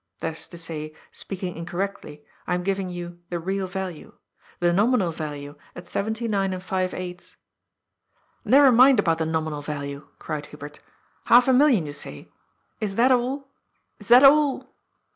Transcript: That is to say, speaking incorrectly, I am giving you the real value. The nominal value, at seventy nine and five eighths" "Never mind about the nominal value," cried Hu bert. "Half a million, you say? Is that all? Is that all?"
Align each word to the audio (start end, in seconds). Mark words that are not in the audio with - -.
That 0.21 0.35
is 0.35 0.47
to 0.47 0.57
say, 0.57 0.95
speaking 1.11 1.55
incorrectly, 1.55 2.25
I 2.47 2.55
am 2.55 2.63
giving 2.63 2.89
you 2.89 3.19
the 3.29 3.37
real 3.37 3.67
value. 3.67 4.13
The 4.59 4.73
nominal 4.73 5.11
value, 5.11 5.57
at 5.75 5.87
seventy 5.87 6.27
nine 6.27 6.53
and 6.53 6.63
five 6.63 6.91
eighths" 6.95 7.37
"Never 8.53 8.71
mind 8.71 8.99
about 8.99 9.19
the 9.19 9.27
nominal 9.27 9.61
value," 9.61 10.07
cried 10.17 10.47
Hu 10.47 10.57
bert. 10.57 10.79
"Half 11.25 11.47
a 11.47 11.53
million, 11.53 11.85
you 11.85 11.93
say? 11.93 12.31
Is 12.79 12.95
that 12.95 13.11
all? 13.11 13.51
Is 13.99 14.07
that 14.07 14.23
all?" 14.23 14.73